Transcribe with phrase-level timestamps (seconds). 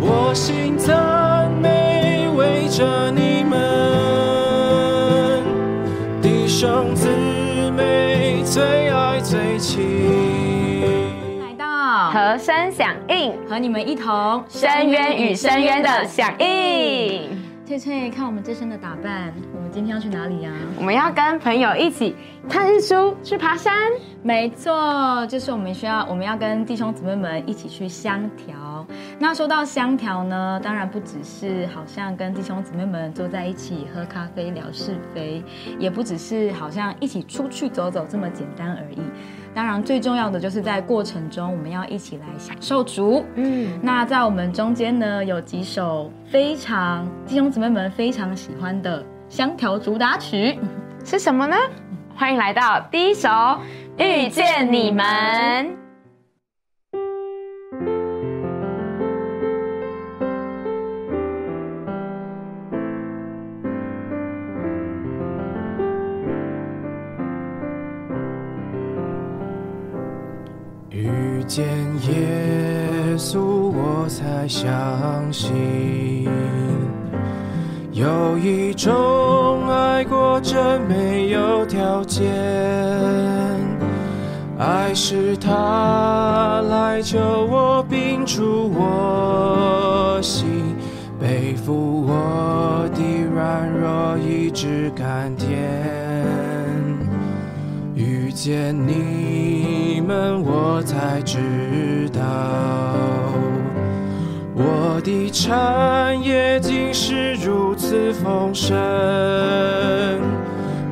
[0.00, 3.58] 我心赞美为着你们，
[6.22, 7.08] 弟兄姊
[7.72, 9.80] 妹最爱最亲。
[11.40, 17.38] 来到和声响应，和你们一同深渊与深渊的响应。
[17.66, 22.16] 翠翠，看我们这身的打扮，我们今天要去哪里呀、我们要跟朋友一起
[22.48, 23.72] 看日出，去爬山。
[24.22, 28.86] 没错，就是我们需要，我们要跟弟兄姊妹们一起去香调。
[29.18, 35.42] 那说到香调呢，当然不只是好像跟弟兄姊妹们坐在一起喝咖啡聊是非，
[35.78, 38.98] 也不只是好像一起出去走走这么简单而已。
[39.54, 43.24] 当然，最重要的就是在过程中，我们要一起来享受主。
[43.36, 50.58] 嗯，那在我们中间呢，有几首非常弟兄姊妹们非常喜欢的香调主打曲。
[51.04, 51.56] 是什么呢？
[52.14, 53.28] 欢迎来到第一首
[53.96, 55.04] 《遇见你们》。
[70.90, 71.66] 遇见
[72.08, 76.28] 耶稣，我才相信，
[78.00, 82.32] 有一种爱过真没有条件，
[84.58, 90.74] 爱是他来救我，并住我心，
[91.20, 93.02] 背负我的
[93.34, 95.50] 软弱，一直甘甜。
[97.94, 102.22] 遇见你们，我才知道，
[105.30, 108.76] 产业竟是如此丰盛。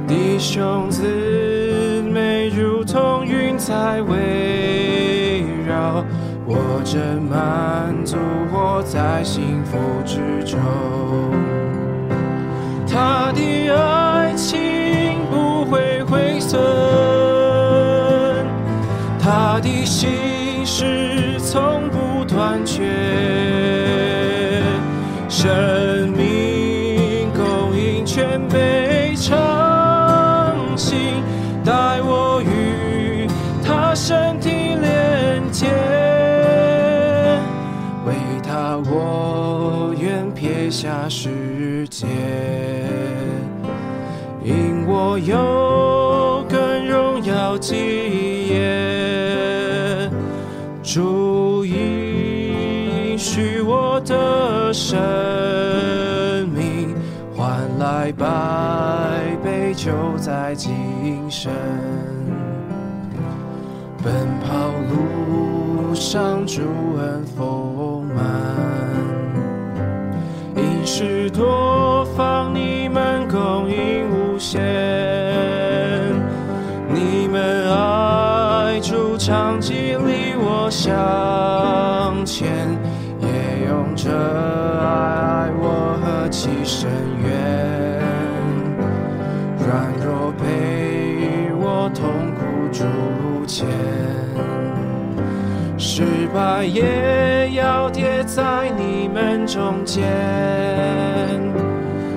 [0.07, 6.05] 弟兄姊妹如同云彩围绕，
[6.47, 8.17] 我真满足，
[8.51, 10.59] 活在幸福之中。
[12.87, 16.59] 他的爱情不会毁损，
[19.21, 23.38] 他的心事从不断绝，
[25.41, 29.39] 生命供应全被偿
[30.77, 31.23] 清，
[31.65, 33.29] 带我与
[33.65, 35.69] 他身体连接。
[38.05, 42.05] 为他，我愿撇下世界，
[44.43, 50.11] 因我有更荣耀基业。
[50.83, 54.17] 主应许我的
[54.73, 54.99] 生
[56.49, 56.95] 命，
[57.35, 58.27] 换来百
[59.43, 61.53] 倍就在今生。
[64.03, 66.63] 奔跑路上，主
[66.99, 68.25] 恩丰满，
[70.57, 74.63] 因事多方，你们供应无限，
[76.89, 82.47] 你们爱主长期离我向前，
[83.69, 86.91] 用这爱我何其深
[87.23, 87.29] 远。
[89.59, 92.41] 软弱陪我痛苦
[92.73, 93.69] 主前，
[95.77, 100.03] 失败也要跌在你们中间。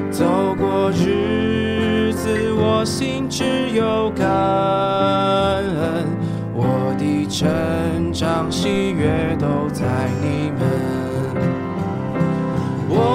[0.09, 6.07] 走过日子，我心只有感恩，
[6.53, 9.83] 我的成长喜悦都在
[10.21, 10.80] 你们。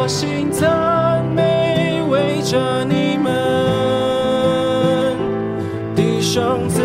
[0.09, 3.33] 心赞美为着你们，
[5.97, 6.81] 弟兄姊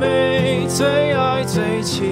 [0.00, 2.06] 妹最爱最亲。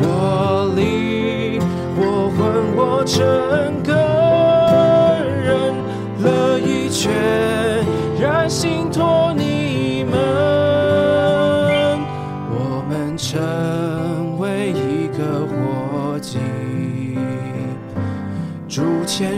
[0.00, 1.58] 我离，
[1.96, 3.26] 我魂，我真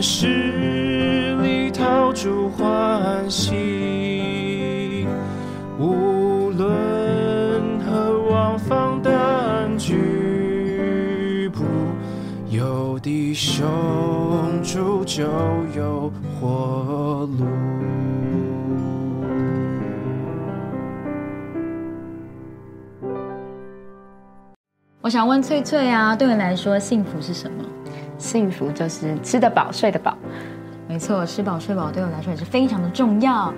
[0.01, 5.07] 前十里讨主欢喜，
[5.79, 11.63] 无论何往方单举步，
[12.49, 13.69] 有弟兄
[14.63, 15.25] 主就
[15.77, 16.11] 有
[16.41, 17.45] 活路。
[25.03, 27.63] 我想问翠翠啊，对你来说幸福是什么？
[28.21, 30.17] 幸福就是吃得饱、睡得饱。
[30.87, 33.53] 没错，吃饱睡饱对我来说也是非常的重要。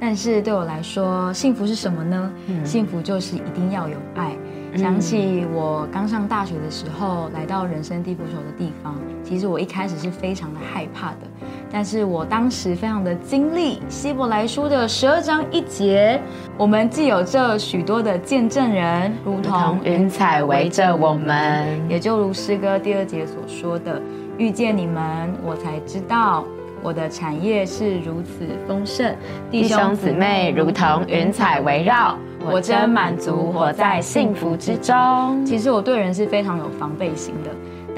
[0.00, 2.30] 但是对我来说，幸福是什么呢？
[2.64, 4.32] 幸福就是一定要有爱。
[4.74, 11.37] 想起我刚上大学的时候，来到人生地不熟的地方，其实我一开始是非常的害怕的。
[11.70, 16.20] 但是我当时非常的经历希伯来书的十二章一节，
[16.56, 24.00] 我们既有这许多的见证人，如同云彩围着我们，也就如诗歌第二节所说的，
[24.38, 26.44] 遇见你们，我才知道
[26.82, 29.14] 我的产业是如此丰盛，
[29.50, 32.16] 弟兄姊妹如同云彩围绕。
[32.50, 35.44] 我真满足，活在幸福之中。
[35.44, 37.50] 其实我对人是非常有防备心的，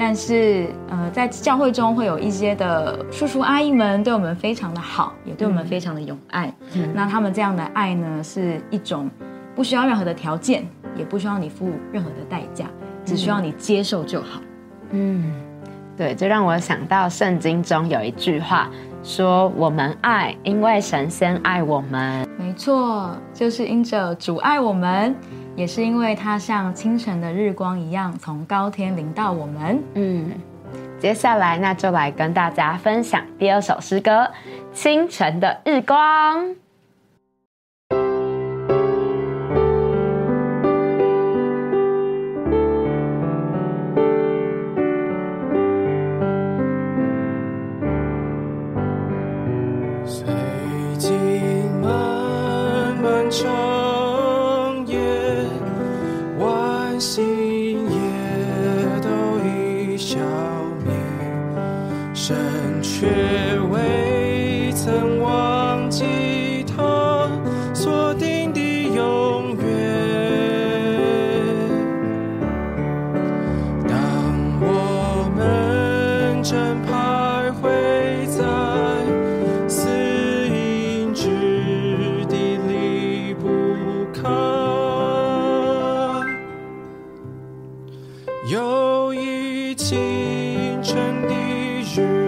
[0.03, 6.51] 但是呃，在教会中会有一些的叔叔阿姨们对我们非常的好，也对我们非常的有爱。
[6.91, 9.07] 那他们这样的爱呢，是一种
[9.55, 10.65] 不需要任何的条件，
[10.95, 12.65] 也不需要你付任何的代价，
[13.05, 14.41] 只需要你接受就好。
[14.89, 15.31] 嗯，
[15.95, 18.71] 对，这让我想到圣经中有一句话。
[19.03, 22.27] 说我们爱，因为神先爱我们。
[22.37, 25.15] 没错，就是因着主爱我们，
[25.55, 29.83] 也是因为他像清晨的日光一样，从高天临到我们。
[29.95, 30.31] 嗯，
[30.99, 34.11] 接下来那就来跟大家分享第二首诗歌
[34.71, 36.45] 《清晨的日光》。
[60.31, 60.37] 生
[60.85, 60.93] 灭，
[62.13, 63.05] 神却
[63.69, 67.29] 未曾忘记他
[67.73, 68.59] 所定的
[68.95, 69.65] 永远。
[73.87, 73.93] 当
[74.61, 76.57] 我们正
[76.87, 78.39] 徘徊在
[79.67, 79.89] 死
[80.47, 81.27] 荫之
[82.29, 83.49] 地，离不
[84.13, 84.21] 开。
[88.47, 89.50] 有一。
[89.75, 90.95] 清晨
[91.27, 91.35] 的
[91.95, 92.20] 日。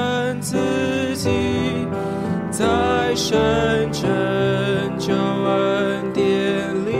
[0.00, 0.56] 问自
[1.16, 1.28] 己
[2.50, 3.38] 在深
[3.92, 4.08] 圳
[4.98, 6.24] 就恩典
[6.86, 6.92] 里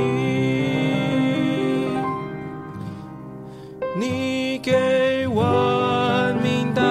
[3.97, 6.83] 你给万民带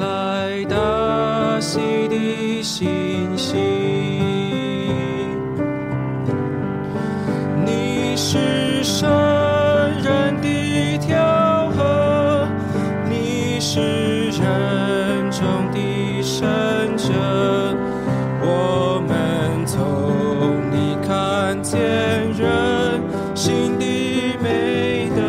[0.00, 3.56] 来大喜的信息
[7.64, 9.08] 你是圣
[10.02, 12.48] 人的条河
[13.08, 14.83] 你是人
[15.44, 17.12] 中的神者，
[18.40, 19.12] 我们
[19.66, 19.76] 从
[20.72, 21.78] 你看见
[22.32, 23.02] 人
[23.34, 23.84] 心的
[24.42, 25.20] 美德，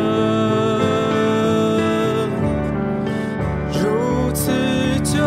[3.74, 4.50] 如此
[5.04, 5.18] 救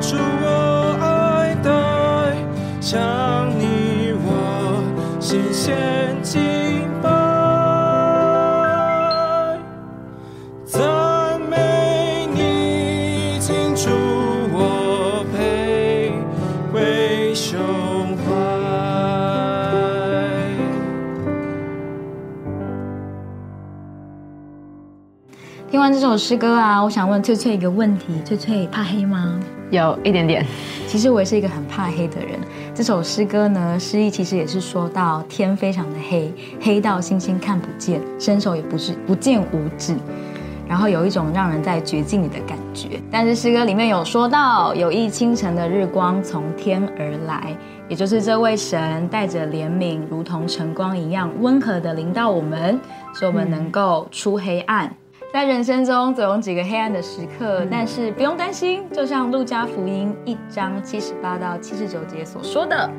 [0.00, 0.46] 主我
[1.02, 1.68] 爱戴，
[2.80, 4.28] 向你我
[5.18, 5.76] 心献
[6.22, 6.38] 敬
[7.02, 7.08] 拜。
[25.88, 29.40] 完这首诗歌啊，我想问翠翠一个问题：翠翠怕黑吗？
[29.70, 30.44] 有一点点。
[30.86, 32.38] 其实我也是一个很怕黑的人。
[32.74, 36.30] 这首诗歌呢，诗意其实也是说到天非常的黑，
[36.60, 39.96] 黑到星星看不见，伸手也不是不见五指，
[40.68, 43.00] 然后有一种让人在绝境里的感觉。
[43.10, 47.56] 但是诗歌里面有说到，有一清晨的日光从天而来，
[47.88, 52.78] 也就是这位神带着怜悯，如同晨光一样温和的临到我们，
[53.14, 54.94] 使我们能够出黑暗。
[55.30, 62.90] 在人生中总有几个黑暗的时刻，但是不用担心，就像路加福音一章七十八到七十九节所说的，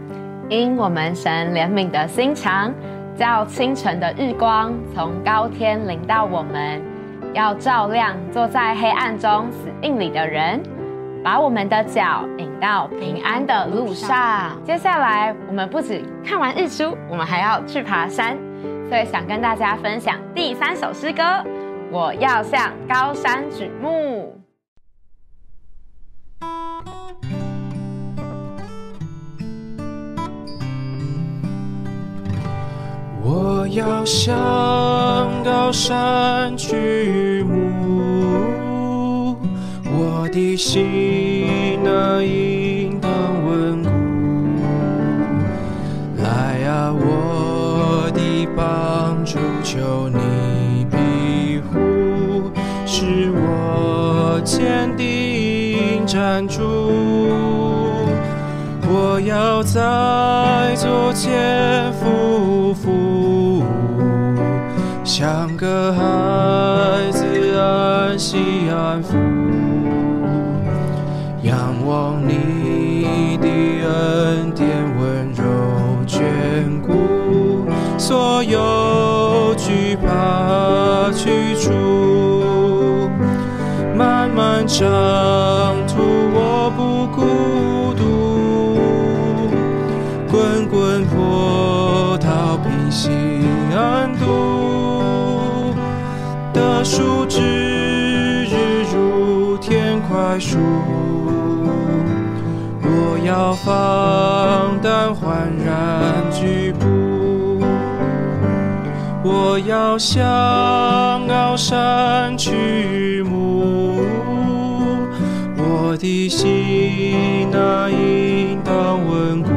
[0.47, 2.71] 因我们神怜悯的心肠，
[3.17, 6.79] 叫清晨的日光从高天临到我们，
[7.33, 10.61] 要照亮坐在黑暗中死印里的人，
[11.23, 14.55] 把我们的脚引到平安的路上。
[14.63, 18.37] 接下来，我们不止看完日出，我们还要去爬山，
[18.87, 21.23] 所以想跟大家分享第三首诗歌。
[21.91, 24.35] 我要向高山举目。
[33.21, 34.29] 我要向
[35.43, 39.35] 高山举目，
[39.85, 42.21] 我的心那
[54.79, 56.61] 坚定站住。
[58.87, 63.61] 我要在左前夫妇，
[65.03, 67.25] 像个孩子
[67.57, 68.37] 安息
[68.69, 69.17] 安抚，
[71.43, 73.47] 仰望你的
[73.85, 74.65] 恩典
[74.97, 75.43] 温柔
[76.07, 76.23] 眷
[76.81, 77.67] 顾，
[77.97, 78.57] 所有
[84.69, 85.95] 漫漫长途
[86.31, 88.77] 我不孤独。
[90.29, 93.09] 滚滚波涛平息
[93.75, 95.73] 安度，
[96.53, 100.59] 的树枝日如天快树，
[102.83, 106.85] 我要放胆焕然举步，
[109.23, 110.21] 我要向
[111.27, 113.08] 高山去，
[115.99, 119.49] 的心那应当稳固。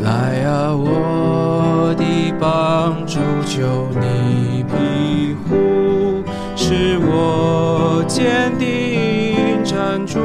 [0.00, 6.24] 来啊，我的帮助，求你庇护，
[6.56, 10.18] 使我坚定站住。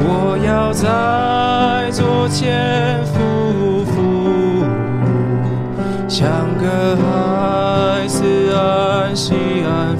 [0.00, 4.64] 我要在左前夫妇，
[6.08, 6.26] 像
[6.58, 9.96] 个孩子安心安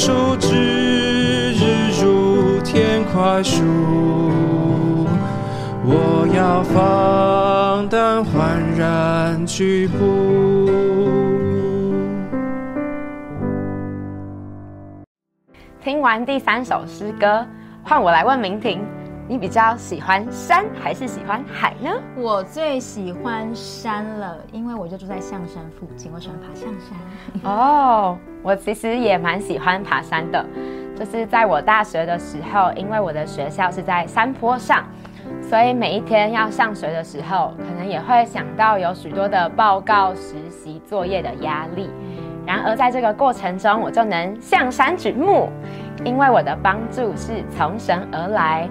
[0.00, 0.54] 树枝
[1.54, 3.64] 日如天快树。
[5.84, 10.70] 我要放胆焕然举步。
[15.82, 17.44] 听完第三首诗歌，
[17.82, 18.80] 换我来问明婷，
[19.28, 21.90] 你比较喜欢山还是喜欢海呢？
[22.16, 27.52] 我最喜欢山了，因为我就住在象山附近，我喜欢爬象山。
[27.52, 30.42] 哦，我其实也蛮喜欢爬山的，
[30.96, 34.82] 就是在我大学的时候，因为我的学校是在山坡上，
[35.42, 41.90] 所以每一天要上学的时候，可能也会想到有许多的报告、实习、作业的压力。
[42.46, 45.50] 然而在这个过程中，我就能向山举目，
[46.02, 48.66] 因为我的帮助是从神而来，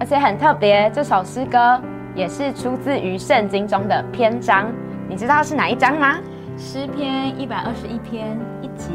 [0.00, 0.90] 而且很特别。
[0.90, 1.80] 这首诗歌
[2.14, 4.66] 也是出自于圣经中的篇章，
[5.08, 6.16] 你知道是哪一章吗？
[6.56, 8.92] 诗篇一百二十一篇一节，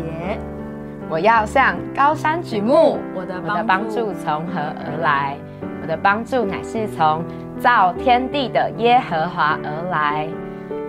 [1.09, 5.37] 我要向高山举目，我的我的帮助从何而来？
[5.81, 7.23] 我的帮助乃是从
[7.59, 10.27] 造天地的耶和华而来。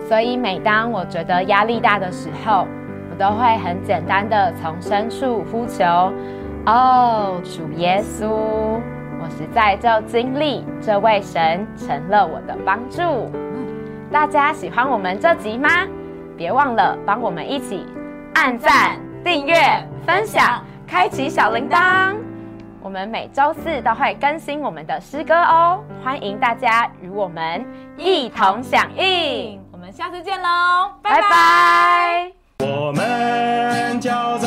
[0.07, 2.67] 所以每当我觉得压力大的时候，
[3.09, 5.83] 我都会很简单的从深处呼求
[6.67, 8.79] ：“哦，主耶稣，
[9.25, 13.01] 我实在就经历这位神成了我的帮助。”
[14.13, 15.67] 大家喜欢我们这集吗？
[16.37, 17.87] 别忘了帮我们一起
[18.35, 19.55] 按赞、订阅、
[20.05, 22.15] 分享、开启小铃铛。
[22.83, 27.65] 我们每周四都会更新我们的诗歌哦，欢迎大家与我们
[27.97, 29.59] 一同响应。
[29.71, 32.31] 我们下次见喽，拜拜。
[32.59, 34.37] 我们交